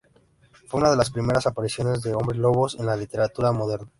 [0.67, 3.87] Fue una de las primeras apariciones de hombres lobos en la literatura moderna.